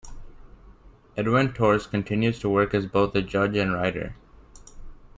Edwin 1.15 1.53
Torres 1.53 1.85
continues 1.85 2.39
to 2.39 2.49
work 2.49 2.73
as 2.73 2.87
both 2.87 3.15
a 3.15 3.21
judge 3.21 3.55
and 3.55 3.71
writer. 3.71 4.15